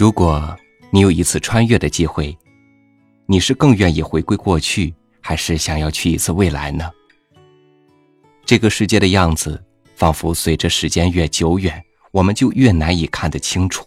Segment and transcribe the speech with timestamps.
[0.00, 0.56] 如果
[0.88, 2.34] 你有一次穿越的机会，
[3.26, 6.90] 你是更愿意回归过去，还是想要去一次未来呢？
[8.46, 9.62] 这个世界的样子，
[9.94, 13.86] 仿佛随着时间越久远，我们就越难以看得清楚，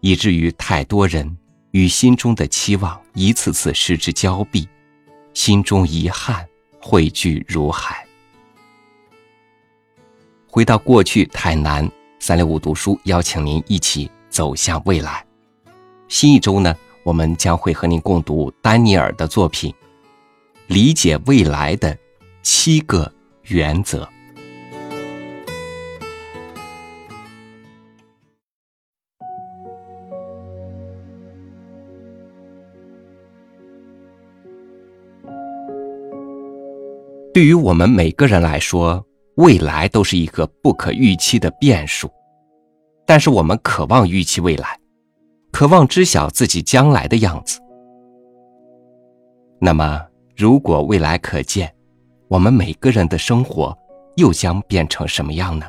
[0.00, 1.38] 以至于太多人
[1.70, 4.68] 与心中的期望一次次失之交臂，
[5.34, 6.44] 心中遗憾
[6.80, 8.04] 汇聚如海。
[10.48, 15.24] 回到过去太难，三六五读书邀请您一起走向未来。
[16.08, 19.70] 新一周呢，我们将会和您共读丹尼尔的作品
[20.66, 21.96] 《理解未来的
[22.42, 23.12] 七个
[23.42, 24.02] 原则》。
[37.34, 39.04] 对于我们每个人来说，
[39.36, 42.10] 未来都是一个不可预期的变数，
[43.06, 44.76] 但是我们渴望预期未来。
[45.50, 47.58] 渴望知晓自己将来的样子。
[49.60, 50.00] 那么，
[50.36, 51.74] 如果未来可见，
[52.28, 53.76] 我们每个人的生活
[54.16, 55.66] 又将变成什么样呢？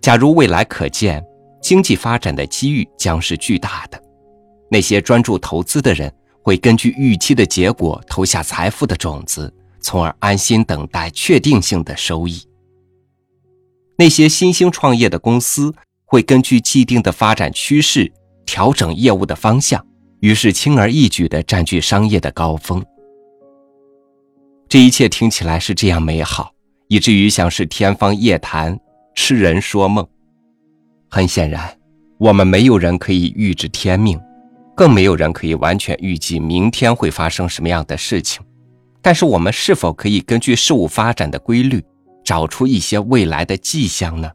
[0.00, 1.22] 假如未来可见，
[1.60, 4.02] 经济发展的机遇将是巨大的。
[4.70, 6.10] 那些专注投资的人
[6.42, 12.40] 会根据预期的结果投下财富的种子，从而安心等待确定性的收益。
[13.98, 15.74] 那些新兴创业的公司。
[16.16, 18.10] 会根据既定的发展趋势
[18.46, 19.86] 调整业务的方向，
[20.20, 22.82] 于是轻而易举地占据商业的高峰。
[24.66, 26.50] 这一切听起来是这样美好，
[26.88, 28.80] 以至于像是天方夜谭、
[29.14, 30.06] 痴人说梦。
[31.10, 31.70] 很显然，
[32.16, 34.18] 我们没有人可以预知天命，
[34.74, 38.42] 更没有人可以完全预计明天会发生什么样的事情。
[39.02, 41.84] 但是，我们是否可以根据事物发展的规律，
[42.24, 44.30] 找出一些未来的迹象呢？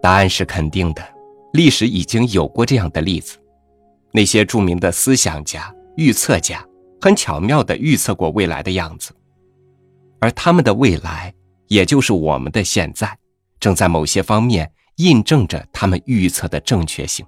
[0.00, 1.02] 答案是肯定的，
[1.52, 3.36] 历史已经有过这样的例子。
[4.12, 6.64] 那些著名的思想家、预测家，
[7.00, 9.12] 很巧妙地预测过未来的样子，
[10.20, 11.34] 而他们的未来，
[11.66, 13.16] 也就是我们的现在，
[13.60, 17.26] 正在某些方面印证着他们预测的正确性。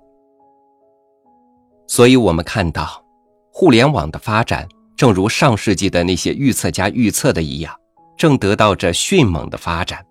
[1.87, 3.05] 所以，我们看到，
[3.53, 4.67] 互联网的发展，
[4.97, 7.75] 正如上世纪的那些预测家预测的一样，
[8.17, 10.05] 正得到着迅猛的发展。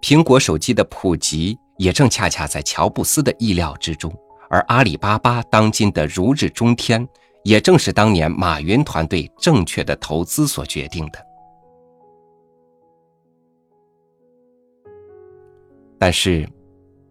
[0.00, 1.58] 苹果手机的普及。
[1.76, 4.12] 也正恰恰在乔布斯的意料之中，
[4.48, 7.06] 而阿里巴巴当今的如日中天，
[7.44, 11.26] 也正是当年马云团队正确的投资所决定的。
[15.98, 16.48] 但是，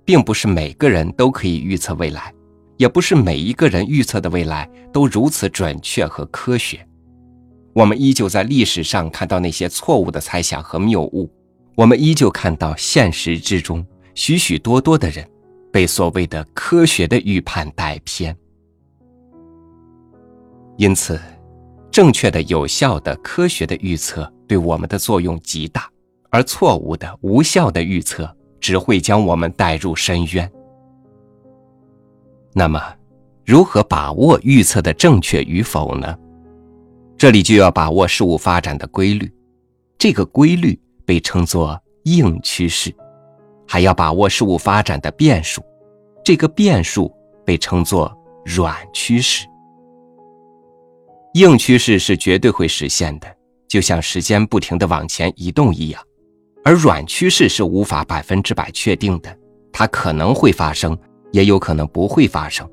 [0.04, 2.34] 并不是每个人都可以预测未来，
[2.78, 6.88] 也不是每一个人预测的未来都如此准确和科学。
[7.74, 11.30] 我们依旧在历史上看到那些错误的猜想和谬误，
[11.76, 13.86] 我们依旧看到现实之中。
[14.16, 15.30] 许许多多的人
[15.72, 18.36] 被所谓的科学的预判带偏，
[20.78, 21.20] 因此，
[21.92, 25.90] 正确的、有效的、科学的预测对我们的作用极大，
[26.30, 30.50] 而错误的、无效的预测只会将我们带入深渊。
[32.54, 32.82] 那么，
[33.46, 36.18] 如何把握预测的正确与否呢？
[37.18, 39.30] 这里就要把握事物发展的规律，
[39.98, 42.96] 这个规律被称作硬趋势。
[43.76, 45.62] 还要把握事物发展的变数，
[46.24, 47.14] 这个变数
[47.44, 48.10] 被称作
[48.46, 49.46] 软趋势。
[51.34, 53.28] 硬趋势是绝对会实现的，
[53.68, 56.02] 就像时间不停的往前移动一样；
[56.64, 59.38] 而软趋势是无法百分之百确定的，
[59.74, 60.98] 它可能会发生，
[61.34, 62.66] 也有可能不会发生。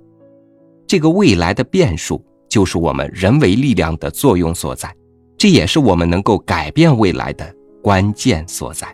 [0.86, 4.94] 这个未来的变数就是我们人为力量的作用所在，
[5.36, 7.52] 这也是我们能够改变未来的
[7.82, 8.86] 关键所在。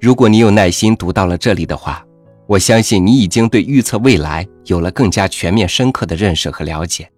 [0.00, 2.04] 如果你有耐心读到了这里的话，
[2.46, 7.10] 我相信你已经对预测未来有了更加全面、深刻的认识和了解。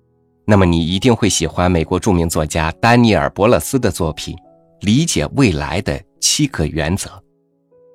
[0.47, 4.35] 那么你一定会喜欢美国著名作家丹尼尔·伯勒斯的作品
[4.81, 7.11] 《理解未来的七个原则》。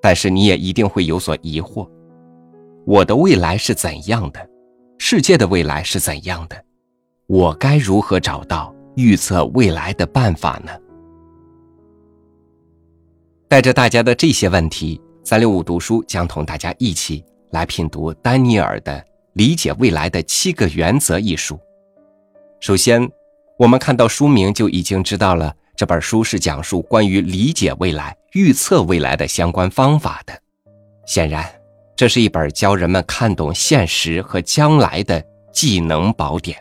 [0.01, 1.89] 但是你也一定会有所疑惑：
[2.85, 4.47] 我的未来是怎样的？
[4.99, 6.55] 世界的未来是怎样的？
[7.25, 10.71] 我该如何找到预测未来的办法呢？
[13.47, 18.93] 带着大家的这些问题，三六五读书将同大家一起来品读丹尼尔的
[19.33, 21.59] 《理解未来的七个原则》一书。
[22.59, 23.07] 首先，
[23.59, 30.33] 我们看到书名就已经知道了，这本书是讲述关于理解未来、预测未来的相关方法的。
[31.05, 31.45] 显然，
[31.95, 36.57] 这是一本教人们看懂现实和将来的技能宝典。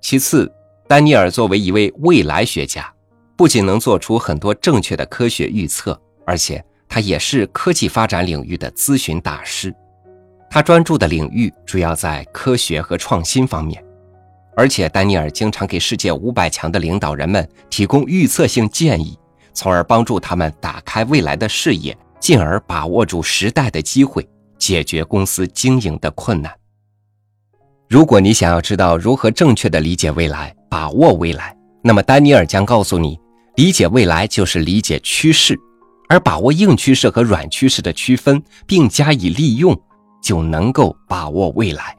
[0.00, 0.50] 其次，
[0.86, 2.94] 丹尼尔作为一位未来学家。
[3.38, 9.72] 不仅能做出很多正确的科学预测，而且他也是科技发展领域的咨询大师。
[10.50, 13.80] 他专注的领域主要在科学和创新方面，
[14.56, 19.16] 而且丹尼尔经常给世界五百强的领导人们提供预测性建议，
[19.52, 26.52] 从而帮助他们打开未来的视野，进而把握住时代的机会，解决公司经营的困难。
[27.88, 33.16] 如果你想要知道如何正确的理解未来，把握未来，那么丹尼尔将告诉你，
[33.58, 35.58] 理解未来就是理解趋势，
[36.08, 39.76] 而把握硬趋势和软趋势的区分，并加以利用，
[40.22, 41.98] 就能够把握未来。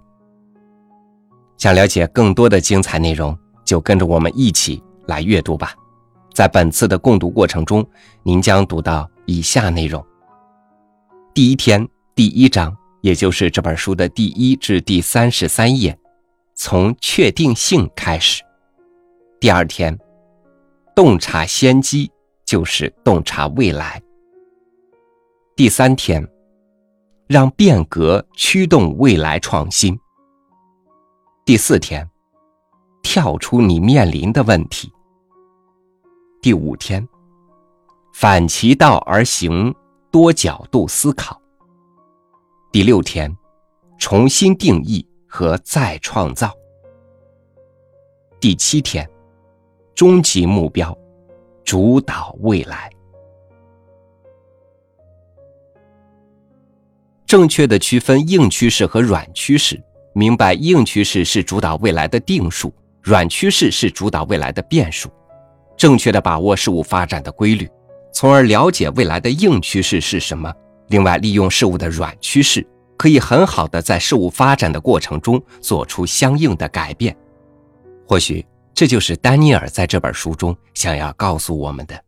[1.58, 5.76] 想了解更多的精彩内容，就跟着我们一起来阅读吧。
[6.34, 7.86] 在本次的共读过程中，
[8.24, 10.02] 您将读到以下内容：
[11.34, 11.86] 第一天
[12.16, 12.74] 第一章。
[13.02, 15.98] 也就是这本书的第一至第三十三页，
[16.56, 18.44] 从确定性开始。
[19.40, 19.98] 第二天，
[21.00, 22.12] 洞察先机
[22.44, 24.04] 就是洞察未来。
[25.56, 26.22] 第三天，
[27.26, 29.98] 让变革驱动未来创新。
[31.46, 32.06] 第四天，
[33.02, 34.92] 跳出你面临的问题。
[36.42, 37.08] 第五天，
[38.14, 39.74] 反其道而行，
[40.12, 41.42] 多角度思考。
[42.74, 43.34] 第六天，
[43.98, 46.52] 重新定义和再创造。
[48.42, 49.10] 第七天，
[50.00, 50.98] 终极目标，
[51.66, 52.90] 主导未来。
[57.26, 59.78] 正确的区分硬趋势和软趋势，
[60.14, 65.10] 明白硬趋势是主导未来的定数，软趋势是主导未来的变数。
[65.76, 67.70] 正确的把握事物发展的规律，
[68.14, 70.50] 从而了解未来的硬趋势是什么。
[70.88, 72.66] 另外，利用事物的软趋势，
[72.96, 77.14] 可以很好的在事物发展的过程中做出相应的改变。
[78.08, 78.46] 或许
[78.80, 82.02] 这就是丹尼尔在这本书中想要告诉我们的。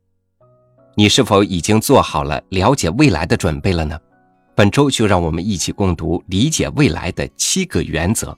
[0.95, 3.99] 你是否已经做好了了解未来的准备了呢？
[4.55, 8.31] 本周就让我们一起共读《理解未来的七个原则》，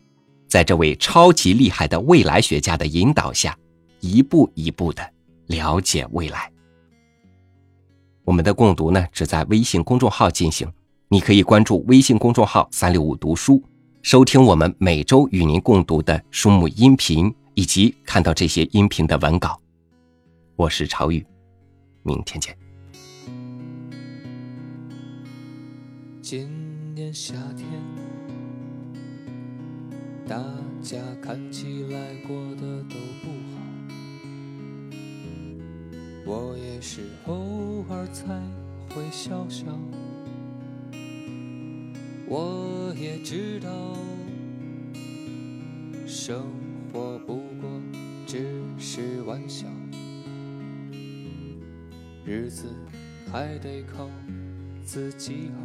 [0.48, 3.56] 在这位超级厉害的未来学家的引导下，
[4.00, 5.08] 一步一步的
[5.46, 6.52] 了解未来。
[8.26, 10.68] 我们的共读呢，只在微信公众号进行，
[11.08, 13.62] 你可以关注微信公众号“三六五读书”，
[14.02, 19.62] 收听我们每周与您共读的书目音频，以及看到这些音频的文稿。
[20.56, 21.26] 我是朝宇，
[22.04, 22.58] 明天见。
[26.22, 27.68] 今年夏天，
[30.28, 30.38] 大
[30.82, 33.62] 家看起来过得都不好。
[36.26, 38.42] 我也是偶尔才
[38.90, 39.66] 会笑笑，
[42.26, 43.70] 我也知道，
[46.08, 46.46] 生
[49.54, 49.68] 笑，
[52.26, 52.66] 日子
[53.32, 54.10] 还得靠
[54.84, 55.62] 自己熬。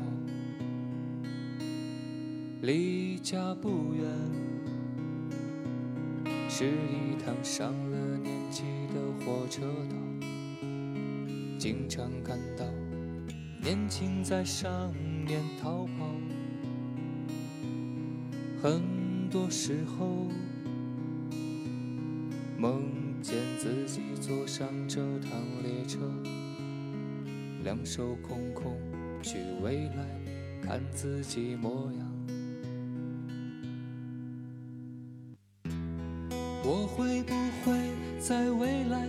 [2.60, 4.04] 离家不远，
[6.50, 9.96] 是一趟上了年纪的火车道。
[11.58, 12.66] 经常看到
[13.62, 14.92] 年轻在上
[15.26, 16.12] 面逃跑，
[18.62, 20.28] 很多时候
[22.58, 22.82] 梦
[23.22, 25.30] 见自己坐上这趟
[25.62, 25.98] 列车，
[27.64, 28.76] 两手空空
[29.22, 30.04] 去未来
[30.62, 32.06] 看自己模样。
[36.64, 37.34] 我会不
[37.64, 37.72] 会
[38.18, 39.08] 在未来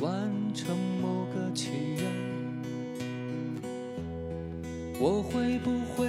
[0.00, 2.26] 完成某个祈愿
[4.98, 6.08] 我会不会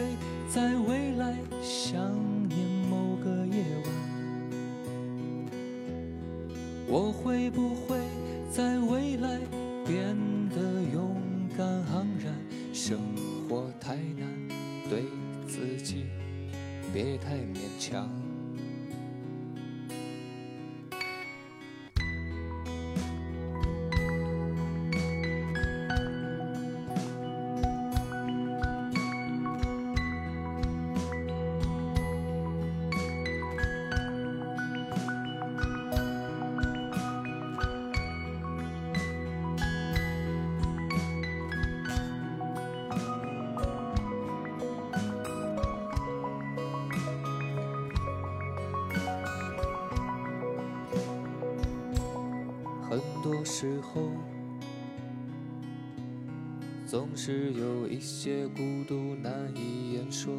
[0.50, 2.16] 在未来想
[6.90, 8.00] 我会不会
[8.50, 9.40] 在未来
[9.86, 10.16] 变
[10.50, 11.22] 得勇
[11.58, 12.34] 敢昂然？
[12.74, 12.98] 生
[13.50, 14.48] 活太难，
[14.90, 15.04] 对
[15.46, 16.06] 自己
[16.94, 18.10] 别太勉强。
[52.90, 54.10] 很多时候，
[56.86, 60.34] 总是有一些孤独难以言说。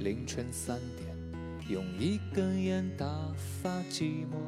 [0.00, 1.14] 凌晨三点，
[1.68, 4.38] 用一根烟打发寂寞。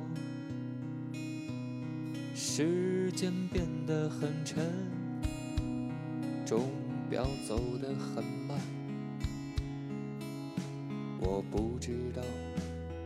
[2.35, 4.65] 时间变得很沉，
[6.47, 6.71] 钟
[7.11, 8.59] 表走得很慢，
[11.21, 12.23] 我不知道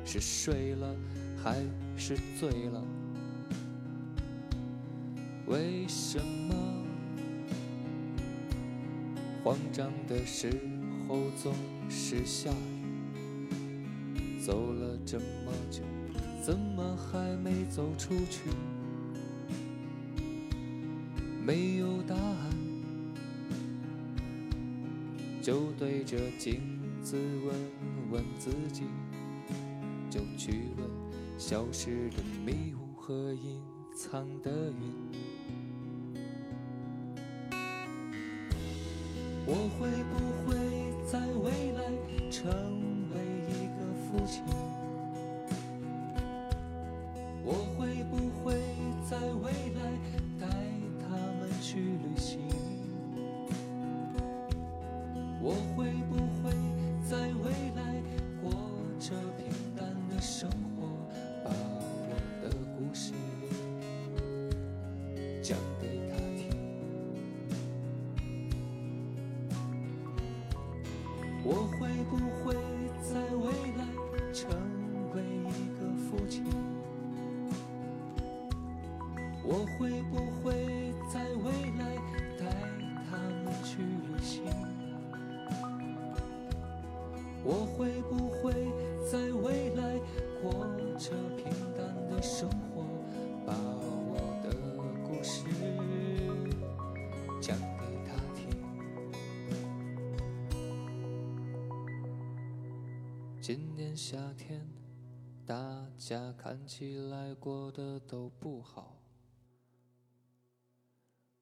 [0.05, 0.95] 是睡了
[1.43, 1.57] 还
[1.97, 2.81] 是醉了。
[5.53, 6.55] 为什么
[9.45, 10.51] 慌张的时
[11.07, 11.53] 候总
[11.91, 14.41] 是下雨？
[14.41, 15.83] 走了这么久，
[16.43, 18.49] 怎么还没走出去？
[21.45, 22.51] 没有答案，
[25.43, 26.63] 就对着镜
[27.03, 27.55] 子问
[28.11, 28.85] 问自己，
[30.09, 30.89] 就去问
[31.37, 33.61] 消失的迷雾和隐
[33.95, 35.13] 藏的云。
[39.45, 40.15] 我会不
[40.47, 40.55] 会
[41.05, 41.83] 在未来
[42.31, 42.49] 成
[43.13, 43.17] 为
[43.49, 44.43] 一个父亲？
[47.45, 47.53] 我
[71.45, 72.55] 我会不会
[103.93, 104.67] 年夏天，
[105.45, 108.97] 大家看起来过得都不好，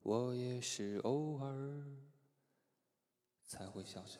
[0.01, 1.81] 我也是偶尔
[3.45, 4.19] 才会笑笑。